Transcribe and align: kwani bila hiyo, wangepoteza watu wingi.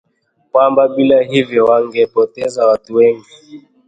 kwani 0.51 0.85
bila 0.95 1.21
hiyo, 1.21 1.65
wangepoteza 1.65 2.67
watu 2.67 2.95
wingi. 2.95 3.61